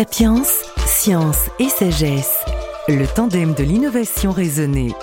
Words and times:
Sapiens, 0.00 0.42
science 0.86 1.50
et 1.58 1.68
sagesse, 1.68 2.38
le 2.88 3.06
tandem 3.06 3.52
de 3.52 3.62
l'innovation 3.62 4.32
raisonnée. 4.32 4.94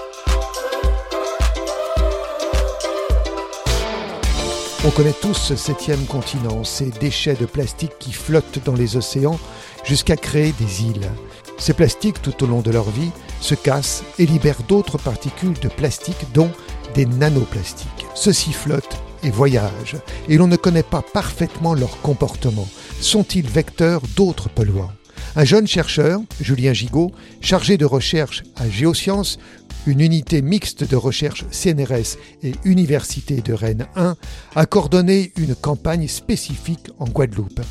On 4.83 4.89
connaît 4.89 5.13
tous 5.21 5.35
ce 5.35 5.55
septième 5.55 6.03
continent, 6.07 6.63
ces 6.63 6.89
déchets 6.89 7.35
de 7.35 7.45
plastique 7.45 7.91
qui 7.99 8.11
flottent 8.11 8.57
dans 8.65 8.73
les 8.73 8.97
océans 8.97 9.39
jusqu'à 9.83 10.15
créer 10.15 10.51
des 10.53 10.85
îles. 10.85 11.11
Ces 11.59 11.75
plastiques, 11.75 12.23
tout 12.23 12.43
au 12.43 12.47
long 12.47 12.61
de 12.61 12.71
leur 12.71 12.89
vie, 12.89 13.11
se 13.39 13.53
cassent 13.53 14.01
et 14.17 14.25
libèrent 14.25 14.63
d'autres 14.67 14.97
particules 14.97 15.59
de 15.59 15.69
plastique, 15.69 16.33
dont 16.33 16.49
des 16.95 17.05
nanoplastiques. 17.05 18.07
Ceux-ci 18.15 18.51
flottent 18.51 18.97
et 19.27 20.33
et 20.33 20.37
l'on 20.37 20.47
ne 20.47 20.55
connaît 20.55 20.83
pas 20.83 21.01
parfaitement 21.01 21.73
leur 21.73 22.01
comportement. 22.01 22.67
Sont-ils 22.99 23.47
vecteurs 23.47 24.01
d'autres 24.15 24.49
polluants? 24.49 24.91
Un 25.35 25.45
jeune 25.45 25.67
chercheur, 25.67 26.21
Julien 26.41 26.73
Gigot, 26.73 27.11
chargé 27.41 27.77
de 27.77 27.85
recherche 27.85 28.43
à 28.55 28.69
Géosciences, 28.69 29.37
une 29.85 30.01
unité 30.01 30.41
mixte 30.41 30.83
de 30.83 30.95
recherche 30.95 31.45
CNRS 31.51 32.17
et 32.43 32.53
Université 32.65 33.41
de 33.41 33.53
Rennes 33.53 33.87
1, 33.95 34.15
a 34.55 34.65
coordonné 34.65 35.31
une 35.37 35.55
campagne 35.55 36.07
spécifique 36.07 36.89
en 36.99 37.05
Guadeloupe. 37.05 37.61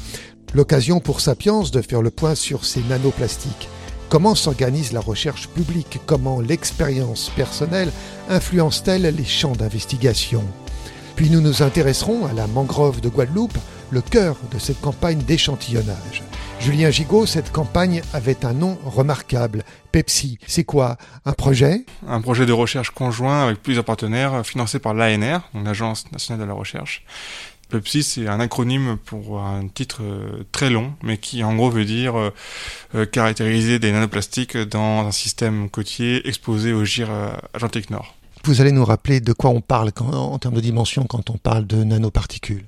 L'occasion 0.54 1.00
pour 1.00 1.20
Sapiens 1.20 1.62
de 1.72 1.82
faire 1.82 2.02
le 2.02 2.10
point 2.10 2.34
sur 2.34 2.64
ces 2.64 2.82
nanoplastiques. 2.84 3.68
Comment 4.08 4.34
s'organise 4.34 4.92
la 4.92 5.00
recherche 5.00 5.48
publique? 5.48 5.98
Comment 6.06 6.40
l'expérience 6.40 7.30
personnelle 7.34 7.90
influence-t-elle 8.28 9.14
les 9.14 9.24
champs 9.24 9.56
d'investigation? 9.56 10.44
Puis 11.16 11.30
nous 11.30 11.40
nous 11.40 11.62
intéresserons 11.62 12.26
à 12.26 12.32
la 12.34 12.46
mangrove 12.46 13.00
de 13.00 13.08
Guadeloupe, 13.08 13.56
le 13.90 14.02
cœur 14.02 14.36
de 14.52 14.58
cette 14.58 14.80
campagne 14.80 15.18
d'échantillonnage. 15.18 16.22
Julien 16.60 16.90
Gigot, 16.90 17.26
cette 17.26 17.52
campagne 17.52 18.02
avait 18.12 18.44
un 18.44 18.52
nom 18.52 18.78
remarquable. 18.84 19.64
Pepsi, 19.92 20.38
c'est 20.46 20.64
quoi 20.64 20.98
Un 21.24 21.32
projet? 21.32 21.86
Un 22.06 22.20
projet 22.20 22.44
de 22.44 22.52
recherche 22.52 22.90
conjoint 22.90 23.44
avec 23.44 23.62
plusieurs 23.62 23.84
partenaires 23.84 24.44
financé 24.44 24.78
par 24.78 24.92
l'ANR, 24.92 25.40
l'Agence 25.54 26.10
nationale 26.12 26.42
de 26.42 26.48
la 26.48 26.54
recherche. 26.54 27.02
Pepsi, 27.68 28.02
c'est 28.02 28.28
un 28.28 28.38
acronyme 28.38 28.96
pour 29.04 29.40
un 29.40 29.66
titre 29.66 30.02
euh, 30.02 30.44
très 30.52 30.70
long, 30.70 30.94
mais 31.02 31.18
qui 31.18 31.42
en 31.42 31.56
gros 31.56 31.68
veut 31.68 31.84
dire 31.84 32.16
euh, 32.16 32.30
euh, 32.94 33.06
caractériser 33.06 33.78
des 33.80 33.90
nanoplastiques 33.90 34.56
dans 34.56 35.06
un 35.06 35.10
système 35.10 35.68
côtier 35.68 36.28
exposé 36.28 36.72
au 36.72 36.84
gire 36.84 37.10
Atlantique 37.54 37.90
Nord. 37.90 38.14
Vous 38.46 38.60
allez 38.60 38.70
nous 38.70 38.84
rappeler 38.84 39.18
de 39.18 39.32
quoi 39.32 39.50
on 39.50 39.60
parle 39.60 39.90
en 39.98 40.38
termes 40.38 40.54
de 40.54 40.60
dimension 40.60 41.04
quand 41.04 41.30
on 41.30 41.36
parle 41.36 41.66
de 41.66 41.82
nanoparticules 41.82 42.64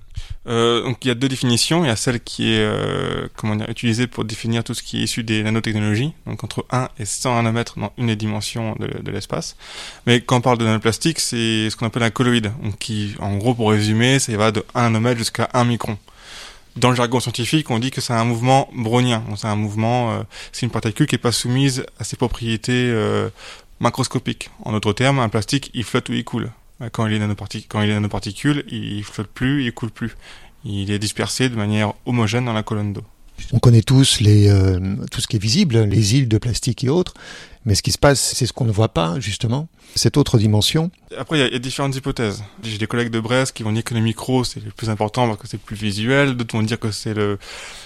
euh, 0.48 0.82
donc 0.82 1.04
il 1.04 1.08
y 1.08 1.10
a 1.12 1.14
deux 1.14 1.28
définitions. 1.28 1.84
Il 1.84 1.88
y 1.88 1.90
a 1.90 1.96
celle 1.96 2.20
qui 2.20 2.52
est 2.52 2.64
euh, 2.64 3.28
utilisée 3.68 4.08
pour 4.08 4.24
définir 4.24 4.64
tout 4.64 4.74
ce 4.74 4.82
qui 4.82 4.98
est 4.98 5.04
issu 5.04 5.22
des 5.22 5.44
nanotechnologies, 5.44 6.12
donc 6.26 6.42
entre 6.42 6.66
1 6.72 6.88
et 6.98 7.04
100 7.04 7.36
nanomètres 7.36 7.78
dans 7.78 7.92
une 7.98 8.08
des 8.08 8.16
dimensions 8.16 8.74
de, 8.80 8.88
de 9.00 9.10
l'espace. 9.12 9.56
Mais 10.06 10.20
quand 10.20 10.38
on 10.38 10.40
parle 10.40 10.58
de 10.58 10.64
nanoplastique, 10.64 11.20
c'est 11.20 11.70
ce 11.70 11.76
qu'on 11.76 11.86
appelle 11.86 12.02
un 12.02 12.10
colloïde, 12.10 12.50
donc 12.64 12.78
qui, 12.78 13.14
en 13.20 13.36
gros, 13.36 13.54
pour 13.54 13.70
résumer, 13.70 14.18
ça 14.18 14.36
va 14.36 14.50
de 14.50 14.64
1 14.74 14.84
nanomètre 14.84 15.18
jusqu'à 15.18 15.48
1 15.54 15.64
micron. 15.64 15.96
Dans 16.74 16.90
le 16.90 16.96
jargon 16.96 17.20
scientifique, 17.20 17.70
on 17.70 17.78
dit 17.78 17.90
que 17.92 18.00
c'est 18.00 18.12
un 18.12 18.24
mouvement 18.24 18.68
brownien. 18.74 19.22
C'est 19.36 19.48
un 19.48 19.56
mouvement, 19.56 20.12
euh, 20.12 20.22
c'est 20.50 20.66
une 20.66 20.72
particule 20.72 21.06
qui 21.06 21.14
n'est 21.14 21.20
pas 21.20 21.32
soumise 21.32 21.84
à 22.00 22.04
ses 22.04 22.16
propriétés 22.16 22.90
macroscopiques. 23.80 24.50
En 24.64 24.72
d'autres 24.72 24.92
termes, 24.92 25.18
un 25.18 25.28
plastique, 25.28 25.70
il 25.74 25.84
flotte 25.84 26.08
ou 26.08 26.12
il 26.12 26.24
coule. 26.24 26.50
Quand 26.92 27.06
il 27.06 27.12
est 27.12 27.18
nanoparticule, 27.18 27.68
quand 27.68 27.82
il 27.82 27.90
est 27.90 27.94
nanoparticule, 27.94 28.64
il 28.68 29.02
flotte 29.02 29.28
plus, 29.28 29.64
il 29.64 29.72
coule 29.72 29.90
plus. 29.90 30.16
Il 30.64 30.90
est 30.90 30.98
dispersé 30.98 31.48
de 31.48 31.56
manière 31.56 31.92
homogène 32.06 32.44
dans 32.44 32.52
la 32.52 32.62
colonne 32.62 32.92
d'eau. 32.92 33.04
On 33.52 33.58
connaît 33.58 33.82
tous 33.82 34.20
les, 34.20 34.48
euh, 34.48 34.96
tout 35.10 35.20
ce 35.20 35.28
qui 35.28 35.36
est 35.36 35.42
visible, 35.42 35.78
les 35.84 36.16
îles 36.16 36.28
de 36.28 36.38
plastique 36.38 36.84
et 36.84 36.88
autres, 36.88 37.14
mais 37.68 37.74
ce 37.74 37.82
qui 37.82 37.92
se 37.92 37.98
passe, 37.98 38.18
c'est 38.18 38.46
ce 38.46 38.54
qu'on 38.54 38.64
ne 38.64 38.72
voit 38.72 38.88
pas, 38.88 39.20
justement, 39.20 39.68
cette 39.94 40.16
autre 40.16 40.38
dimension. 40.38 40.90
Après, 41.18 41.38
il 41.38 41.52
y, 41.52 41.54
a 41.54 41.58
différentes 41.58 41.94
hypothèses. 41.94 42.42
J'ai 42.62 42.78
des 42.78 42.86
collègues 42.86 43.10
de 43.10 43.20
Brest 43.20 43.54
qui 43.54 43.62
vont 43.62 43.72
dire 43.72 43.84
que 43.84 43.92
le 43.92 44.00
micro, 44.00 44.42
c'est 44.42 44.64
le 44.64 44.70
plus 44.70 44.88
important 44.88 45.28
parce 45.28 45.38
que 45.38 45.46
c'est 45.46 45.60
plus 45.60 45.76
visuel. 45.76 46.34
D'autres 46.34 46.56
vont 46.56 46.62
dire 46.62 46.80
que 46.80 46.90
c'est 46.90 47.12
le... 47.12 47.38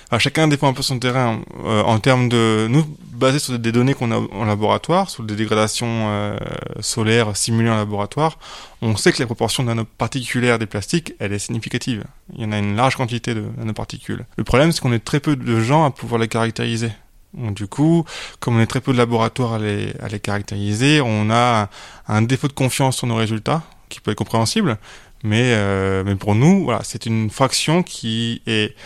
Enfin, 0.07 0.21
chacun 0.21 0.47
défend 0.47 0.69
un 0.69 0.73
peu 0.73 0.83
son 0.83 1.01
terrain 1.01 1.41
euh, 1.65 1.83
en 1.83 1.99
termes 1.99 2.29
de... 2.29 2.69
Nous, 2.71 2.87
basés 3.13 3.41
sur 3.41 3.59
des 3.59 3.73
données 3.73 3.95
qu'on 3.95 4.13
a 4.13 4.19
en 4.19 4.45
laboratoire, 4.45 5.11
sur 5.11 5.25
des 5.25 5.35
dégradations 5.35 6.07
euh, 6.11 6.37
solaires 6.79 7.37
simulées 7.37 7.71
en 7.71 7.77
laboratoire, 7.77 8.39
on 8.83 8.97
sait 8.97 9.11
que 9.11 9.19
la 9.19 9.27
proportion 9.27 9.65
nanoparticulaire 9.65 10.61
des 10.61 10.67
plastiques, 10.67 11.15
elle 11.19 11.33
est 11.33 11.41
significative. 11.41 12.05
Il 12.37 12.41
y 12.41 12.45
en 12.45 12.53
a 12.53 12.59
une 12.59 12.77
large 12.77 12.95
quantité 12.95 13.35
de 13.35 13.43
nanoparticules. 13.59 14.27
Le 14.37 14.45
problème, 14.45 14.71
c'est 14.71 14.81
qu'on 14.81 14.93
est 14.93 15.05
très 15.05 15.19
peu 15.19 15.35
de 15.35 15.61
gens 15.61 15.85
à 15.85 15.91
pouvoir 15.91 16.21
les 16.21 16.29
caractériser. 16.29 16.93
Du 17.35 17.67
coup, 17.67 18.05
comme 18.41 18.57
on 18.59 18.61
est 18.61 18.67
très 18.67 18.81
peu 18.83 18.93
de 18.93 18.99
laboratoires 18.99 19.55
à 19.55 19.59
les, 19.59 19.95
à 20.01 20.09
les 20.09 20.21
caractériser, 20.21 21.01
on 21.01 21.31
a 21.31 21.71
un, 22.07 22.23
défaut 22.23 22.49
de 22.49 22.53
confiance 22.53 22.99
sur 22.99 23.07
nos 23.07 23.15
résultats, 23.15 23.63
qui 23.89 24.01
peut 24.01 24.11
être 24.11 24.19
compréhensible, 24.19 24.77
mais, 25.23 25.53
euh, 25.55 26.03
mais 26.05 26.15
pour 26.15 26.35
nous, 26.35 26.65
voilà, 26.65 26.81
c'est 26.85 27.07
une 27.07 27.31
fraction 27.31 27.83
qui 27.83 28.43
est 28.47 28.77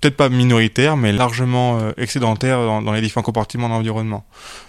peut-être 0.00 0.16
pas 0.18 0.28
minoritaire, 0.28 0.98
mais 0.98 1.12
largement 1.12 1.78
euh, 1.78 1.92
excédentaire 1.96 2.58
dans, 2.58 2.82
dans, 2.82 2.92
les 2.92 3.00
différents 3.00 3.22
compartiments 3.22 3.68
de 3.68 3.74
l'environnement. 3.74 4.26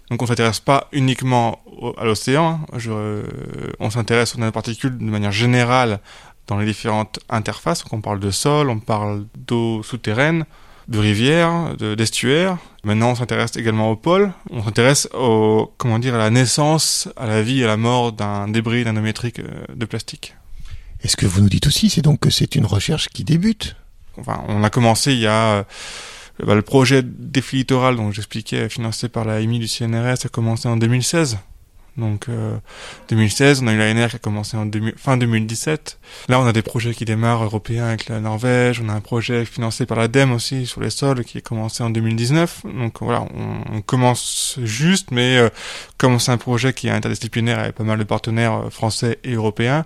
Donc 0.09 0.21
on 0.21 0.27
s'intéresse 0.27 0.61
pas 0.61 0.87
uniquement 0.93 1.59
à 1.97 2.05
l'océan, 2.05 2.61
hein. 2.71 2.77
euh, 2.87 3.23
on 3.81 3.89
s'intéresse 3.89 4.35
aux 4.35 4.39
nanoparticules 4.39 4.97
de 4.97 5.03
manière 5.03 5.33
générale 5.33 5.99
dans 6.47 6.57
les 6.57 6.65
différentes 6.65 7.19
interfaces. 7.29 7.83
Donc 7.83 7.91
on 7.91 8.01
parle 8.01 8.21
de 8.21 8.31
sol, 8.31 8.69
on 8.69 8.79
parle 8.79 9.25
d'eau 9.35 9.83
souterraine, 9.83 10.45
de 10.87 10.99
rivières, 10.99 11.75
d'estuaires. 11.77 12.57
Maintenant, 12.83 13.11
on 13.11 13.15
s'intéresse 13.15 13.55
également 13.55 13.89
au 13.91 13.95
pôle. 13.95 14.31
On 14.51 14.63
s'intéresse 14.63 15.07
au, 15.13 15.73
comment 15.77 15.99
dire, 15.99 16.15
à 16.15 16.19
la 16.19 16.29
naissance, 16.29 17.09
à 17.15 17.25
la 17.25 17.41
vie 17.41 17.61
et 17.61 17.63
à 17.63 17.67
la 17.67 17.77
mort 17.77 18.11
d'un 18.11 18.47
débris 18.47 18.85
nanométrique 18.85 19.39
euh, 19.39 19.65
de 19.73 19.85
plastique. 19.85 20.35
Et 21.01 21.07
ce 21.07 21.15
que 21.15 21.25
vous 21.25 21.41
nous 21.41 21.49
dites 21.49 21.67
aussi, 21.67 21.89
c'est 21.89 22.01
donc 22.01 22.19
que 22.19 22.29
c'est 22.29 22.55
une 22.55 22.65
recherche 22.65 23.09
qui 23.09 23.23
débute? 23.23 23.75
Enfin, 24.17 24.43
on 24.47 24.63
a 24.63 24.69
commencé 24.69 25.13
il 25.13 25.19
y 25.19 25.27
a 25.27 25.57
euh, 25.57 25.63
bah, 26.43 26.55
le 26.55 26.61
projet 26.61 27.01
défi 27.03 27.57
littoral 27.57 27.95
dont 27.95 28.11
j'expliquais, 28.11 28.69
financé 28.69 29.09
par 29.09 29.25
la 29.25 29.41
EMI 29.41 29.59
du 29.59 29.67
CNRS, 29.67 30.25
a 30.25 30.29
commencé 30.31 30.67
en 30.67 30.77
2016. 30.77 31.37
Donc 31.97 32.27
euh, 32.27 32.57
2016, 33.09 33.61
on 33.63 33.67
a 33.67 33.73
eu 33.73 33.77
l'ANR 33.77 34.09
qui 34.09 34.17
a 34.17 34.19
commencé 34.19 34.57
en 34.57 34.69
fin 34.97 35.17
2017. 35.17 35.99
Là, 36.27 36.39
on 36.39 36.45
a 36.45 36.51
des 36.51 36.61
projets 36.61 36.93
qui 36.93 37.05
démarrent 37.05 37.43
européens 37.43 37.85
avec 37.85 38.09
la 38.09 38.19
Norvège. 38.19 38.81
On 38.83 38.89
a 38.89 38.93
un 38.93 39.01
projet 39.01 39.45
financé 39.45 39.85
par 39.85 39.97
l'ADEME 39.97 40.33
aussi 40.33 40.65
sur 40.65 40.81
les 40.81 40.89
sols 40.89 41.23
qui 41.23 41.37
a 41.37 41.41
commencé 41.41 41.83
en 41.83 41.89
2019. 41.89 42.63
Donc 42.77 43.01
voilà, 43.01 43.21
on, 43.21 43.77
on 43.77 43.81
commence 43.81 44.59
juste, 44.63 45.11
mais 45.11 45.37
euh, 45.37 45.49
comme 45.97 46.19
c'est 46.19 46.31
un 46.31 46.37
projet 46.37 46.73
qui 46.73 46.87
est 46.87 46.91
interdisciplinaire 46.91 47.59
avec 47.59 47.75
pas 47.75 47.83
mal 47.83 47.97
de 47.97 48.03
partenaires 48.03 48.65
euh, 48.65 48.69
français 48.69 49.19
et 49.23 49.33
européens, 49.33 49.85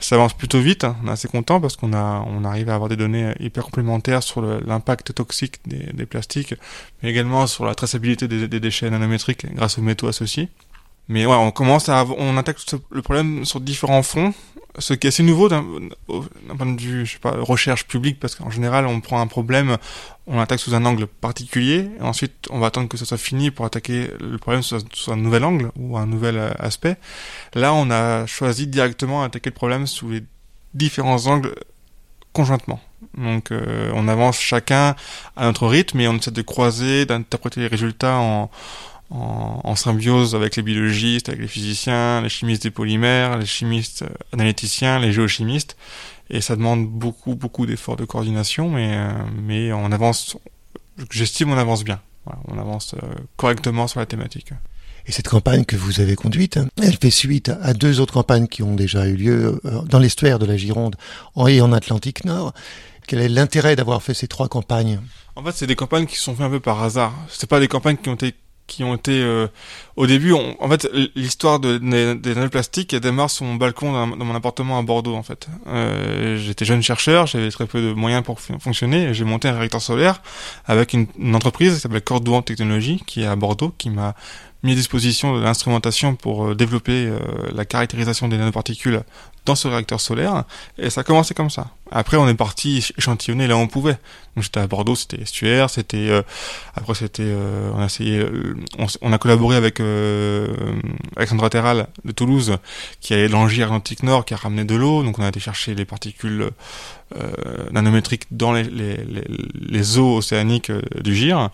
ça 0.00 0.14
avance 0.14 0.34
plutôt 0.34 0.60
vite. 0.60 0.84
Hein. 0.84 0.96
On 1.02 1.08
est 1.08 1.12
assez 1.12 1.28
content 1.28 1.60
parce 1.60 1.76
qu'on 1.76 1.92
a, 1.92 2.24
on 2.26 2.44
arrive 2.44 2.68
à 2.68 2.74
avoir 2.74 2.88
des 2.88 2.96
données 2.96 3.24
euh, 3.24 3.34
hyper 3.40 3.64
complémentaires 3.64 4.22
sur 4.22 4.42
l'impact 4.42 5.14
toxique 5.14 5.60
des, 5.66 5.92
des, 5.92 6.06
plastiques, 6.06 6.54
mais 7.02 7.10
également 7.10 7.46
sur 7.46 7.64
la 7.64 7.74
traçabilité 7.74 8.28
des, 8.28 8.48
des 8.48 8.60
déchets 8.60 8.90
nanométriques 8.90 9.46
grâce 9.54 9.78
aux 9.78 9.82
métaux 9.82 10.08
associés. 10.08 10.48
Mais 11.08 11.24
ouais, 11.24 11.36
on 11.36 11.50
commence 11.50 11.88
à, 11.88 12.04
on 12.04 12.36
attaque 12.36 12.58
le 12.90 13.02
problème 13.02 13.44
sur 13.44 13.60
différents 13.60 14.02
fronts, 14.02 14.34
ce 14.78 14.94
qui 14.94 15.06
est 15.06 15.08
assez 15.08 15.22
nouveau 15.22 15.48
d'un 15.48 15.64
point 16.56 16.66
de 16.66 16.80
vue, 16.80 17.06
je 17.06 17.12
sais 17.12 17.18
pas, 17.18 17.32
recherche 17.32 17.86
publique, 17.86 18.20
parce 18.20 18.34
qu'en 18.34 18.50
général, 18.50 18.86
on 18.86 19.00
prend 19.00 19.20
un 19.20 19.26
problème, 19.26 19.76
on 20.26 20.36
l'attaque 20.36 20.60
sous 20.60 20.74
un 20.74 20.84
angle 20.84 21.06
particulier, 21.06 21.90
et 21.98 22.02
ensuite, 22.02 22.46
on 22.50 22.58
va 22.58 22.66
attendre 22.66 22.88
que 22.88 22.96
ça 22.96 23.04
soit 23.04 23.18
fini 23.18 23.50
pour 23.50 23.64
attaquer 23.64 24.08
le 24.20 24.38
problème 24.38 24.62
sous, 24.62 24.78
un 25.08 25.16
nouvel 25.16 25.44
angle 25.44 25.70
ou 25.76 25.96
un 25.96 26.06
nouvel 26.06 26.36
euh, 26.36 26.50
aspect. 26.58 26.96
Là, 27.54 27.72
on 27.74 27.90
a 27.90 28.26
choisi 28.26 28.66
directement 28.66 29.22
d'attaquer 29.22 29.50
le 29.50 29.54
problème 29.54 29.86
sous 29.86 30.10
les 30.10 30.22
différents 30.74 31.26
angles 31.26 31.54
conjointement. 32.32 32.80
Donc, 33.16 33.50
euh, 33.50 33.90
on 33.94 34.06
avance 34.06 34.38
chacun 34.38 34.94
à 35.36 35.44
notre 35.44 35.66
rythme 35.66 36.00
et 36.00 36.08
on 36.08 36.16
essaie 36.16 36.30
de 36.30 36.42
croiser, 36.42 37.06
d'interpréter 37.06 37.60
les 37.60 37.66
résultats 37.66 38.16
en 38.16 38.50
en, 39.10 39.60
en, 39.64 39.76
symbiose 39.76 40.34
avec 40.34 40.56
les 40.56 40.62
biologistes, 40.62 41.28
avec 41.28 41.40
les 41.40 41.48
physiciens, 41.48 42.20
les 42.20 42.28
chimistes 42.28 42.62
des 42.62 42.70
polymères, 42.70 43.38
les 43.38 43.46
chimistes 43.46 44.02
euh, 44.02 44.08
analyticiens, 44.32 44.98
les 44.98 45.12
géochimistes. 45.12 45.76
Et 46.30 46.40
ça 46.40 46.56
demande 46.56 46.86
beaucoup, 46.86 47.34
beaucoup 47.34 47.64
d'efforts 47.64 47.96
de 47.96 48.04
coordination, 48.04 48.68
mais, 48.68 48.94
euh, 48.94 49.12
mais 49.42 49.72
on 49.72 49.90
avance, 49.92 50.36
j'estime 51.10 51.50
on 51.50 51.56
avance 51.56 51.84
bien. 51.84 52.00
Voilà, 52.26 52.40
on 52.48 52.58
avance 52.58 52.94
euh, 52.94 53.14
correctement 53.36 53.86
sur 53.88 54.00
la 54.00 54.06
thématique. 54.06 54.52
Et 55.06 55.12
cette 55.12 55.28
campagne 55.28 55.64
que 55.64 55.76
vous 55.76 56.00
avez 56.00 56.14
conduite, 56.14 56.58
elle 56.82 56.98
fait 56.98 57.10
suite 57.10 57.50
à 57.62 57.72
deux 57.72 58.00
autres 58.00 58.12
campagnes 58.12 58.46
qui 58.46 58.62
ont 58.62 58.74
déjà 58.74 59.06
eu 59.06 59.16
lieu 59.16 59.58
dans 59.86 59.98
l'estuaire 59.98 60.38
de 60.38 60.44
la 60.44 60.58
Gironde 60.58 60.96
et 61.46 61.62
en 61.62 61.72
Atlantique 61.72 62.26
Nord. 62.26 62.52
Quel 63.06 63.20
est 63.22 63.30
l'intérêt 63.30 63.74
d'avoir 63.74 64.02
fait 64.02 64.12
ces 64.12 64.28
trois 64.28 64.48
campagnes? 64.48 65.00
En 65.34 65.42
fait, 65.42 65.52
c'est 65.52 65.66
des 65.66 65.76
campagnes 65.76 66.04
qui 66.04 66.16
sont 66.16 66.34
faites 66.34 66.44
un 66.44 66.50
peu 66.50 66.60
par 66.60 66.82
hasard. 66.82 67.14
C'est 67.30 67.48
pas 67.48 67.58
des 67.58 67.68
campagnes 67.68 67.96
qui 67.96 68.10
ont 68.10 68.16
été 68.16 68.34
qui 68.68 68.84
ont 68.84 68.94
été 68.94 69.20
euh, 69.20 69.48
au 69.96 70.06
début 70.06 70.32
en 70.32 70.68
fait 70.68 70.88
l'histoire 71.16 71.58
de, 71.58 71.78
des, 71.78 72.34
nanoplastiques 72.34 72.92
elle 72.92 73.00
démarre 73.00 73.30
sur 73.30 73.44
mon 73.44 73.56
balcon 73.56 73.92
dans, 73.92 74.06
mon 74.06 74.34
appartement 74.34 74.78
à 74.78 74.82
Bordeaux 74.82 75.16
en 75.16 75.24
fait. 75.24 75.48
Euh, 75.66 76.36
j'étais 76.36 76.64
jeune 76.64 76.82
chercheur 76.82 77.26
j'avais 77.26 77.50
très 77.50 77.66
peu 77.66 77.80
de 77.80 77.92
moyens 77.92 78.22
pour 78.22 78.38
fonctionner 78.40 79.12
j'ai 79.14 79.24
monté 79.24 79.48
un 79.48 79.58
réacteur 79.58 79.82
solaire 79.82 80.22
avec 80.66 80.92
une, 80.92 81.08
entreprise 81.34 81.74
qui 81.74 81.80
s'appelle 81.80 82.02
Cordouan 82.02 82.42
Technologies 82.42 83.02
qui 83.04 83.22
est 83.22 83.26
à 83.26 83.34
Bordeaux 83.34 83.74
qui 83.76 83.90
m'a 83.90 84.14
mis 84.62 84.72
à 84.72 84.74
disposition 84.74 85.36
de 85.36 85.42
l'instrumentation 85.42 86.16
pour 86.16 86.46
euh, 86.46 86.54
développer 86.54 87.06
euh, 87.06 87.18
la 87.54 87.64
caractérisation 87.64 88.28
des 88.28 88.36
nanoparticules 88.36 89.02
dans 89.44 89.54
ce 89.54 89.68
réacteur 89.68 90.00
solaire. 90.00 90.44
Et 90.78 90.90
ça 90.90 91.02
a 91.02 91.04
commencé 91.04 91.32
comme 91.32 91.48
ça. 91.48 91.68
Après, 91.90 92.16
on 92.16 92.28
est 92.28 92.34
parti 92.34 92.84
échantillonner 92.98 93.46
là 93.46 93.56
où 93.56 93.60
on 93.60 93.68
pouvait. 93.68 93.98
Donc 94.34 94.44
j'étais 94.44 94.60
à 94.60 94.66
Bordeaux, 94.66 94.94
c'était 94.94 95.22
estuaire, 95.22 95.70
c'était 95.70 96.10
euh, 96.10 96.22
après 96.74 96.94
c'était 96.94 97.32
on 97.74 97.80
a 97.80 97.86
essayé, 97.86 98.24
on, 99.00 99.12
a 99.12 99.18
collaboré 99.18 99.56
avec 99.56 99.80
Alexandra 101.16 101.48
Terral 101.48 101.88
de 102.04 102.12
Toulouse 102.12 102.58
qui 103.00 103.14
a 103.14 103.26
l'Angie 103.26 103.62
Atlantique 103.62 104.02
Nord 104.02 104.26
qui 104.26 104.34
a 104.34 104.36
ramené 104.36 104.64
de 104.64 104.74
l'eau. 104.74 105.02
Donc 105.02 105.18
on 105.18 105.22
a 105.22 105.28
été 105.28 105.40
chercher 105.40 105.74
les 105.74 105.86
particules 105.86 106.50
nanométriques 107.72 108.26
dans 108.30 108.52
les, 108.52 108.64
les, 108.64 108.96
les, 108.96 109.24
les 109.54 109.98
eaux 109.98 110.18
océaniques 110.18 110.70
du 111.02 111.16
GIR. 111.16 111.50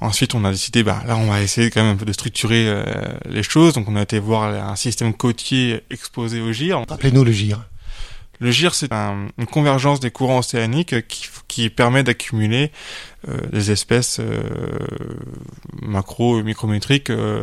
Ensuite, 0.00 0.34
on 0.34 0.44
a 0.44 0.50
décidé, 0.52 0.82
bah 0.82 1.02
là, 1.06 1.16
on 1.16 1.26
va 1.26 1.42
essayer 1.42 1.70
quand 1.70 1.82
même 1.82 1.94
un 1.94 1.96
peu 1.96 2.04
de 2.04 2.12
structurer 2.12 2.68
euh, 2.68 2.84
les 3.28 3.42
choses. 3.42 3.74
Donc, 3.74 3.88
on 3.88 3.96
a 3.96 4.02
été 4.02 4.18
voir 4.18 4.44
un 4.44 4.76
système 4.76 5.12
côtier 5.12 5.82
exposé 5.90 6.40
au 6.40 6.52
GIR. 6.52 6.84
Rappelez-nous 6.88 7.24
le 7.24 7.32
GIR. 7.32 7.64
Le 8.40 8.52
GIR, 8.52 8.74
c'est 8.74 8.92
une 8.92 9.46
convergence 9.50 9.98
des 9.98 10.12
courants 10.12 10.38
océaniques 10.38 11.08
qui, 11.08 11.28
qui 11.48 11.70
permet 11.70 12.04
d'accumuler 12.04 12.70
euh, 13.28 13.36
des 13.50 13.72
espèces 13.72 14.20
euh, 14.20 14.42
macro 15.82 16.40
micrométriques 16.44 17.10
euh, 17.10 17.42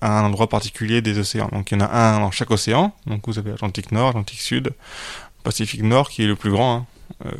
à 0.00 0.20
un 0.20 0.24
endroit 0.24 0.48
particulier 0.48 1.02
des 1.02 1.18
océans. 1.18 1.50
Donc, 1.52 1.70
il 1.70 1.78
y 1.78 1.82
en 1.82 1.84
a 1.84 1.90
un 1.90 2.20
dans 2.20 2.30
chaque 2.30 2.50
océan. 2.50 2.94
Donc, 3.06 3.26
vous 3.26 3.38
avez 3.38 3.52
Atlantique 3.52 3.92
Nord, 3.92 4.10
Atlantique 4.10 4.40
Sud, 4.40 4.70
Pacifique 5.42 5.82
Nord, 5.82 6.08
qui 6.08 6.22
est 6.22 6.26
le 6.26 6.36
plus 6.36 6.50
grand. 6.50 6.76
Hein. 6.76 6.86
Euh, 7.24 7.30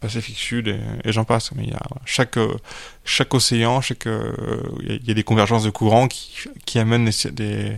Pacifique 0.00 0.38
Sud 0.38 0.68
et, 0.68 1.12
j'en 1.12 1.24
passe. 1.24 1.52
Mais 1.52 1.64
il 1.64 1.70
y 1.70 1.74
a 1.74 1.82
chaque 2.04 2.36
euh, 2.36 2.56
chaque 3.04 3.34
océan, 3.34 3.80
chaque 3.80 4.06
euh, 4.06 4.32
il 4.82 5.06
y, 5.06 5.10
a 5.10 5.14
des 5.14 5.24
convergences 5.24 5.64
de 5.64 5.70
courants 5.70 6.08
qui 6.08 6.32
qui 6.64 6.78
amènent 6.78 7.04
des, 7.04 7.30
des 7.30 7.76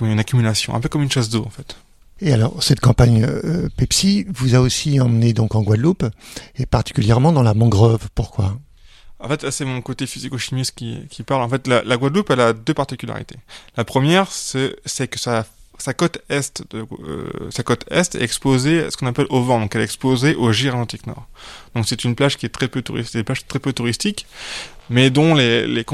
une 0.00 0.20
accumulation, 0.20 0.76
un 0.76 0.80
peu 0.80 0.88
comme 0.88 1.02
une 1.02 1.10
chasse 1.10 1.28
d'eau 1.28 1.44
en 1.44 1.50
fait. 1.50 1.76
Et 2.20 2.32
alors, 2.32 2.62
cette 2.62 2.78
campagne 2.78 3.26
Pepsi 3.76 4.26
vous 4.28 4.54
a 4.54 4.60
aussi 4.60 5.00
emmené 5.00 5.32
donc 5.32 5.56
en 5.56 5.62
Guadeloupe, 5.62 6.04
et 6.56 6.66
particulièrement 6.66 7.32
dans 7.32 7.42
la 7.42 7.52
mangrove. 7.52 8.08
Pourquoi? 8.14 8.58
En 9.18 9.28
fait, 9.28 9.50
c'est 9.50 9.64
mon 9.64 9.80
côté 9.80 10.06
physico-chimiste 10.06 10.76
qui, 10.76 11.00
qui 11.10 11.24
parle. 11.24 11.42
En 11.42 11.48
fait, 11.48 11.66
la, 11.66 11.82
la, 11.82 11.96
Guadeloupe, 11.96 12.30
elle 12.30 12.40
a 12.40 12.52
deux 12.52 12.74
particularités. 12.74 13.36
La 13.76 13.84
première, 13.84 14.30
c'est 14.30 15.08
que 15.08 15.18
ça 15.18 15.44
sa 15.78 15.94
côte 15.94 16.18
est, 16.28 16.62
de, 16.70 16.84
euh, 17.06 17.50
est 17.56 18.14
est 18.16 18.22
exposée 18.22 18.84
à 18.84 18.90
ce 18.90 18.96
qu'on 18.96 19.06
appelle 19.06 19.26
au 19.30 19.42
vent, 19.42 19.60
donc 19.60 19.74
elle 19.74 19.80
est 19.80 19.84
exposée 19.84 20.34
au 20.34 20.52
Gir 20.52 20.74
Atlantique 20.74 21.06
Nord. 21.06 21.26
Donc 21.74 21.86
c'est 21.86 22.04
une 22.04 22.14
plage 22.14 22.36
qui 22.36 22.46
est 22.46 22.50
très 22.50 22.68
peu 22.68 22.82
touristique, 22.82 23.24
des 23.24 23.34
très 23.46 23.58
peu 23.58 23.72
touristiques, 23.72 24.26
mais 24.90 25.10
dont 25.10 25.34
les, 25.34 25.86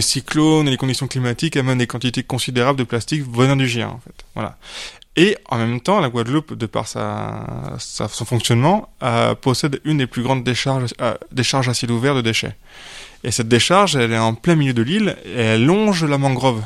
cyclones 0.00 0.66
et 0.66 0.70
les 0.70 0.76
conditions 0.76 1.06
climatiques 1.06 1.56
amènent 1.56 1.78
des 1.78 1.86
quantités 1.86 2.22
considérables 2.22 2.78
de 2.78 2.84
plastique 2.84 3.22
venant 3.30 3.56
du 3.56 3.68
Gir 3.68 3.88
en 3.88 4.00
fait. 4.00 4.24
Voilà. 4.34 4.58
Et 5.14 5.36
en 5.50 5.58
même 5.58 5.80
temps, 5.80 6.00
la 6.00 6.08
Guadeloupe, 6.08 6.54
de 6.54 6.66
par 6.66 6.88
son 6.88 8.24
fonctionnement, 8.24 8.88
euh, 9.02 9.34
possède 9.34 9.78
une 9.84 9.98
des 9.98 10.06
plus 10.06 10.22
grandes 10.22 10.42
décharges, 10.42 10.94
euh, 11.02 11.14
décharges 11.30 11.68
à 11.68 11.74
ciel 11.74 11.90
ouvert 11.90 12.14
de 12.14 12.22
déchets. 12.22 12.56
Et 13.22 13.30
cette 13.30 13.48
décharge, 13.48 13.94
elle 13.94 14.12
est 14.12 14.18
en 14.18 14.34
plein 14.34 14.54
milieu 14.54 14.72
de 14.72 14.82
l'île 14.82 15.16
et 15.26 15.40
elle 15.40 15.66
longe 15.66 16.02
la 16.04 16.16
mangrove. 16.16 16.62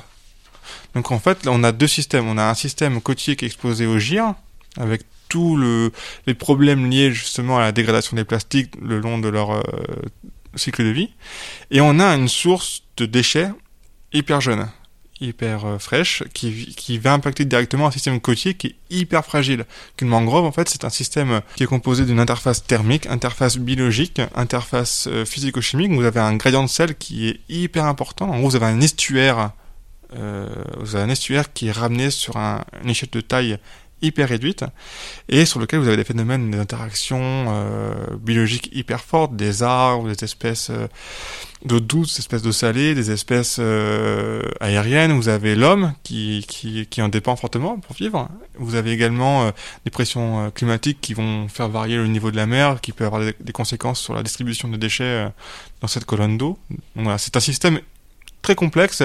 Donc 0.95 1.13
en 1.13 1.19
fait, 1.19 1.47
on 1.47 1.65
a 1.65 1.73
deux 1.73 1.87
systèmes. 1.87 2.29
On 2.29 2.39
a 2.39 2.45
un 2.45 2.55
système 2.55 3.01
côtier 3.01 3.37
qui 3.37 3.45
est 3.45 3.49
exposé 3.49 3.87
au 3.87 3.99
GIR, 3.99 4.35
avec 4.79 5.03
tous 5.29 5.57
le, 5.57 5.93
les 6.27 6.35
problèmes 6.35 6.89
liés 6.89 7.13
justement 7.13 7.59
à 7.59 7.61
la 7.61 7.73
dégradation 7.73 8.17
des 8.17 8.25
plastiques 8.25 8.73
le 8.81 9.01
long 9.01 9.19
de 9.19 9.29
leur 9.29 9.53
euh, 9.53 9.63
cycle 10.55 10.85
de 10.85 10.91
vie. 10.91 11.11
Et 11.71 11.81
on 11.81 11.99
a 11.99 12.15
une 12.15 12.29
source 12.29 12.83
de 12.97 13.07
déchets 13.07 13.51
hyper 14.13 14.41
jeune, 14.41 14.69
hyper 15.21 15.65
euh, 15.67 15.79
fraîche, 15.79 16.23
qui, 16.33 16.99
va 16.99 17.13
impacter 17.13 17.45
directement 17.45 17.87
un 17.87 17.91
système 17.91 18.21
côtier 18.21 18.55
qui 18.55 18.69
est 18.69 18.77
hyper 18.91 19.25
fragile. 19.25 19.65
Qu'une 19.97 20.09
mangrove, 20.09 20.45
en 20.45 20.53
fait, 20.53 20.69
c'est 20.69 20.85
un 20.85 20.91
système 20.91 21.41
qui 21.57 21.65
est 21.65 21.67
composé 21.67 22.05
d'une 22.05 22.21
interface 22.21 22.65
thermique, 22.65 23.07
interface 23.07 23.59
biologique, 23.59 24.21
interface 24.35 25.09
euh, 25.09 25.25
physico-chimique. 25.25 25.93
Vous 25.93 26.05
avez 26.05 26.21
un 26.21 26.37
gradient 26.37 26.63
de 26.63 26.69
sel 26.69 26.97
qui 26.97 27.29
est 27.29 27.41
hyper 27.49 27.85
important. 27.87 28.31
En 28.31 28.39
gros, 28.39 28.51
vous 28.51 28.57
avez 28.57 28.67
un 28.67 28.81
estuaire 28.81 29.53
vous 30.11 30.97
avez 30.97 31.05
un 31.05 31.09
estuaire 31.09 31.53
qui 31.53 31.69
est 31.69 31.73
ramené 31.73 32.11
sur 32.11 32.37
un, 32.37 32.65
une 32.83 32.91
échelle 32.91 33.11
de 33.11 33.21
taille 33.21 33.59
hyper 34.03 34.29
réduite 34.29 34.65
et 35.29 35.45
sur 35.47 35.59
lequel 35.59 35.81
vous 35.81 35.89
avez 35.89 35.97
des 35.97 36.05
phénomènes 36.05 36.51
d'interactions 36.51 37.47
euh, 37.49 37.95
biologiques 38.21 38.69
hyper 38.73 39.01
fortes, 39.01 39.37
des 39.37 39.63
arbres, 39.63 40.09
des 40.09 40.25
espèces 40.25 40.69
euh, 40.71 40.87
d'eau 41.65 41.81
douce, 41.81 42.15
des 42.15 42.19
espèces 42.19 42.43
d'eau 42.43 42.53
salée, 42.53 42.95
des 42.95 43.11
espèces 43.11 43.57
euh, 43.59 44.43
aériennes. 44.61 45.13
Vous 45.13 45.29
avez 45.29 45.55
l'homme 45.55 45.95
qui, 46.03 46.45
qui, 46.47 46.87
qui 46.87 47.01
en 47.01 47.09
dépend 47.09 47.37
fortement 47.37 47.79
pour 47.79 47.97
vivre. 47.97 48.29
Vous 48.59 48.75
avez 48.75 48.91
également 48.93 49.47
euh, 49.47 49.51
des 49.85 49.91
pressions 49.91 50.51
climatiques 50.51 51.01
qui 51.01 51.15
vont 51.15 51.49
faire 51.49 51.69
varier 51.69 51.97
le 51.97 52.07
niveau 52.07 52.31
de 52.31 52.37
la 52.37 52.47
mer, 52.47 52.81
qui 52.83 52.93
peut 52.93 53.07
avoir 53.07 53.23
des, 53.23 53.35
des 53.41 53.53
conséquences 53.53 54.01
sur 54.01 54.15
la 54.15 54.23
distribution 54.23 54.69
de 54.69 54.77
déchets 54.77 55.29
dans 55.81 55.89
cette 55.89 56.05
colonne 56.05 56.37
d'eau. 56.37 56.59
Voilà, 56.95 57.17
c'est 57.17 57.37
un 57.37 57.41
système 57.41 57.81
très 58.47 58.55
complexe. 58.55 59.03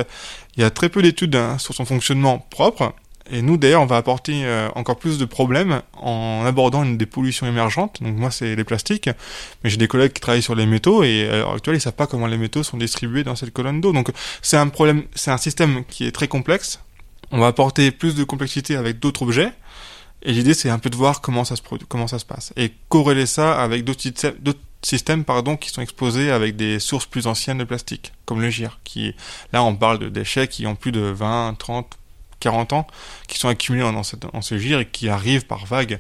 Il 0.56 0.62
y 0.62 0.64
a 0.64 0.70
très 0.70 0.90
peu 0.90 1.02
d'études 1.02 1.36
hein, 1.36 1.58
sur 1.58 1.74
son 1.74 1.84
fonctionnement 1.84 2.46
propre. 2.52 2.94
Et 3.34 3.42
nous, 3.42 3.58
d'ailleurs, 3.58 3.82
on 3.82 3.86
va 3.86 3.98
apporter 3.98 4.46
euh, 4.46 4.70
encore 4.76 5.00
plus 5.00 5.18
de 5.18 5.26
problèmes 5.26 5.82
en 5.94 6.44
abordant 6.46 6.84
une 6.84 6.98
des 6.98 7.06
pollutions 7.06 7.48
émergentes. 7.48 8.02
Donc 8.04 8.18
moi, 8.18 8.30
c'est 8.30 8.56
les 8.56 8.64
plastiques, 8.64 9.10
mais 9.64 9.70
j'ai 9.70 9.78
des 9.78 9.88
collègues 9.88 10.14
qui 10.14 10.22
travaillent 10.22 10.42
sur 10.42 10.54
les 10.56 10.66
métaux 10.66 11.04
et 11.04 11.28
à 11.28 11.38
l'heure 11.38 11.54
actuelle, 11.54 11.76
ils 11.76 11.82
savent 11.82 11.94
pas 11.94 12.08
comment 12.08 12.28
les 12.28 12.38
métaux 12.38 12.62
sont 12.62 12.78
distribués 12.78 13.24
dans 13.24 13.36
cette 13.36 13.52
colonne 13.52 13.82
d'eau. 13.82 13.94
Donc 13.94 14.12
c'est 14.42 14.58
un 14.58 14.68
problème, 14.68 15.04
c'est 15.16 15.32
un 15.32 15.38
système 15.38 15.86
qui 15.86 16.06
est 16.06 16.12
très 16.12 16.28
complexe. 16.28 16.82
On 17.32 17.40
va 17.40 17.48
apporter 17.48 17.90
plus 17.92 18.16
de 18.16 18.24
complexité 18.24 18.76
avec 18.76 19.00
d'autres 19.00 19.24
objets. 19.24 19.52
Et 20.24 20.34
l'idée, 20.34 20.54
c'est 20.54 20.70
un 20.70 20.78
peu 20.78 20.90
de 20.92 20.96
voir 20.96 21.22
comment 21.22 21.46
ça 21.46 21.56
se 21.56 21.62
comment 21.88 22.08
ça 22.08 22.20
se 22.20 22.26
passe, 22.26 22.54
et 22.56 22.74
corréler 22.90 23.26
ça 23.26 23.60
avec 23.60 23.84
d'autres 23.84 24.60
systèmes 24.82 25.24
pardon, 25.24 25.58
qui 25.58 25.70
sont 25.70 25.82
exposés 25.82 26.32
avec 26.32 26.56
des 26.56 26.80
sources 26.80 27.06
plus 27.06 27.28
anciennes 27.28 27.60
de 27.60 27.64
plastique, 27.64 28.14
comme 28.26 28.42
le 28.42 28.50
GIR. 28.50 28.80
Qui, 28.84 29.16
là, 29.54 29.64
on 29.64 29.76
parle 29.76 30.00
de 30.00 30.10
déchets 30.10 30.48
qui 30.48 30.66
ont 30.66 30.76
plus 30.76 30.92
de 30.92 31.02
20, 31.02 31.56
30, 31.58 31.98
40 32.40 32.74
ans, 32.74 32.88
qui 33.28 33.38
sont 33.38 33.48
accumulés 33.48 33.84
dans, 33.84 34.04
cette, 34.04 34.22
dans 34.22 34.42
ce 34.42 34.58
GIR 34.58 34.80
et 34.80 34.86
qui 34.86 35.10
arrivent 35.10 35.46
par 35.46 35.66
vagues. 35.66 36.00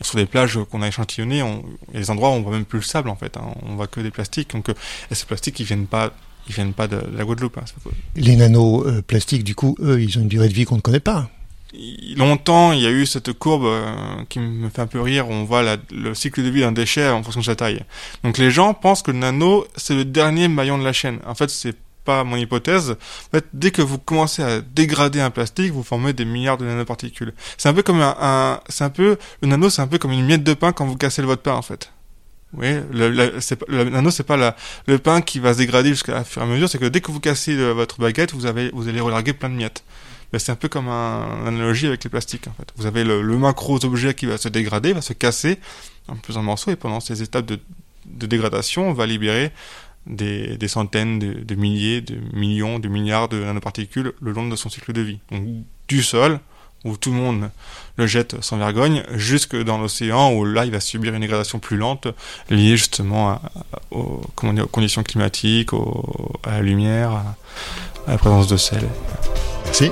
sur 0.00 0.16
des 0.16 0.26
plages 0.26 0.58
qu'on 0.70 0.82
a 0.82 0.88
échantillonnées, 0.88 1.42
on, 1.42 1.64
il 1.88 1.94
y 1.94 1.96
a 1.98 2.00
des 2.00 2.10
endroits 2.10 2.30
où 2.30 2.32
on 2.32 2.42
voit 2.42 2.52
même 2.52 2.64
plus 2.64 2.78
le 2.78 2.84
sable 2.84 3.08
en 3.08 3.16
fait, 3.16 3.36
hein, 3.36 3.54
on 3.62 3.76
voit 3.76 3.86
que 3.86 4.00
des 4.00 4.10
plastiques. 4.10 4.50
Donc, 4.50 4.68
euh, 4.68 4.74
et 5.10 5.14
ces 5.14 5.26
plastiques, 5.26 5.60
ils 5.60 5.66
viennent 5.66 5.86
pas, 5.86 6.12
ils 6.48 6.54
viennent 6.54 6.74
pas 6.74 6.88
de, 6.88 7.00
la 7.14 7.24
Guadeloupe. 7.24 7.58
Hein, 7.58 7.90
Les 8.16 8.36
nanoplastiques, 8.36 9.44
du 9.44 9.54
coup, 9.54 9.76
eux, 9.80 10.00
ils 10.00 10.18
ont 10.18 10.22
une 10.22 10.28
durée 10.28 10.48
de 10.48 10.54
vie 10.54 10.64
qu'on 10.64 10.76
ne 10.76 10.80
connaît 10.80 11.00
pas 11.00 11.30
longtemps, 12.16 12.72
il 12.72 12.80
y 12.80 12.86
a 12.86 12.90
eu 12.90 13.06
cette 13.06 13.32
courbe 13.32 13.64
euh, 13.64 13.94
qui 14.28 14.40
me 14.40 14.68
fait 14.68 14.82
un 14.82 14.86
peu 14.86 15.00
rire, 15.00 15.28
où 15.28 15.32
on 15.32 15.44
voit 15.44 15.62
la, 15.62 15.76
le 15.90 16.14
cycle 16.14 16.42
de 16.42 16.48
vie 16.50 16.60
d'un 16.60 16.72
déchet 16.72 17.08
en 17.08 17.22
fonction 17.22 17.40
de 17.40 17.46
sa 17.46 17.56
taille. 17.56 17.82
Donc 18.24 18.38
les 18.38 18.50
gens 18.50 18.74
pensent 18.74 19.02
que 19.02 19.10
le 19.10 19.18
nano, 19.18 19.66
c'est 19.76 19.94
le 19.94 20.04
dernier 20.04 20.48
maillon 20.48 20.78
de 20.78 20.84
la 20.84 20.92
chaîne. 20.92 21.18
En 21.26 21.34
fait, 21.34 21.50
c'est 21.50 21.76
pas 22.04 22.24
mon 22.24 22.36
hypothèse. 22.36 22.90
En 22.90 23.36
fait, 23.36 23.46
dès 23.52 23.70
que 23.70 23.80
vous 23.80 23.98
commencez 23.98 24.42
à 24.42 24.60
dégrader 24.60 25.20
un 25.20 25.30
plastique, 25.30 25.72
vous 25.72 25.82
formez 25.82 26.12
des 26.12 26.24
milliards 26.24 26.58
de 26.58 26.64
nanoparticules. 26.64 27.32
C'est 27.56 27.68
un 27.68 27.74
peu 27.74 27.82
comme 27.82 28.00
un, 28.00 28.60
c'est 28.68 28.84
un 28.84 28.90
peu, 28.90 29.16
le 29.40 29.48
nano, 29.48 29.70
c'est 29.70 29.82
un 29.82 29.86
peu 29.86 29.98
comme 29.98 30.12
une 30.12 30.26
miette 30.26 30.44
de 30.44 30.54
pain 30.54 30.72
quand 30.72 30.84
vous 30.84 30.96
cassez 30.96 31.22
votre 31.22 31.42
pain, 31.42 31.54
en 31.54 31.62
fait. 31.62 31.92
Oui, 32.54 32.68
le, 32.92 33.08
le, 33.08 33.84
nano, 33.84 34.10
c'est 34.10 34.24
pas 34.24 34.36
la, 34.36 34.56
le 34.86 34.98
pain 34.98 35.22
qui 35.22 35.38
va 35.38 35.54
se 35.54 35.58
dégrader 35.58 35.88
jusqu'à 35.88 36.22
fur 36.22 36.42
et 36.42 36.44
à 36.44 36.48
mesure, 36.48 36.68
c'est 36.68 36.78
que 36.78 36.84
dès 36.84 37.00
que 37.00 37.10
vous 37.10 37.20
cassez 37.20 37.56
votre 37.72 37.98
baguette, 37.98 38.34
vous 38.34 38.44
avez, 38.44 38.70
vous 38.74 38.88
allez 38.88 39.00
relarguer 39.00 39.32
plein 39.32 39.48
de 39.48 39.54
miettes 39.54 39.84
c'est 40.38 40.52
un 40.52 40.56
peu 40.56 40.68
comme 40.68 40.88
un, 40.88 41.42
une 41.42 41.48
analogie 41.48 41.86
avec 41.86 42.02
les 42.04 42.10
plastiques 42.10 42.48
en 42.48 42.52
fait. 42.52 42.72
Vous 42.76 42.86
avez 42.86 43.04
le, 43.04 43.22
le 43.22 43.38
macro 43.38 43.84
objet 43.84 44.14
qui 44.14 44.26
va 44.26 44.38
se 44.38 44.48
dégrader, 44.48 44.92
va 44.92 45.02
se 45.02 45.12
casser 45.12 45.58
en 46.08 46.16
plusieurs 46.16 46.42
morceaux 46.42 46.70
et 46.70 46.76
pendant 46.76 47.00
ces 47.00 47.22
étapes 47.22 47.46
de, 47.46 47.58
de 48.06 48.26
dégradation, 48.26 48.88
on 48.88 48.92
va 48.92 49.06
libérer 49.06 49.52
des, 50.06 50.56
des 50.56 50.68
centaines 50.68 51.18
de, 51.18 51.32
de, 51.34 51.54
milliers, 51.54 52.00
de 52.00 52.16
millions, 52.32 52.78
de 52.78 52.88
milliards 52.88 53.28
de 53.28 53.42
nanoparticules 53.44 54.12
le 54.20 54.32
long 54.32 54.48
de 54.48 54.56
son 54.56 54.68
cycle 54.68 54.92
de 54.92 55.00
vie. 55.00 55.20
Donc 55.30 55.44
du 55.88 56.02
sol, 56.02 56.40
où 56.84 56.96
tout 56.96 57.10
le 57.10 57.16
monde 57.16 57.50
le 57.96 58.06
jette 58.06 58.42
sans 58.42 58.56
vergogne, 58.56 59.04
jusque 59.14 59.56
dans 59.56 59.78
l'océan 59.78 60.32
où 60.32 60.44
là 60.44 60.64
il 60.64 60.72
va 60.72 60.80
subir 60.80 61.14
une 61.14 61.20
dégradation 61.20 61.58
plus 61.58 61.76
lente 61.76 62.08
liée 62.50 62.76
justement 62.76 63.30
à, 63.30 63.42
aux, 63.90 64.20
comment 64.34 64.52
dire, 64.52 64.64
aux, 64.64 64.68
conditions 64.68 65.02
climatiques, 65.02 65.72
au, 65.72 66.32
à 66.42 66.52
la 66.52 66.62
lumière, 66.62 67.12
à 68.06 68.12
la 68.12 68.18
présence 68.18 68.48
de 68.48 68.56
sel. 68.56 68.88
¿Sí? 69.70 69.90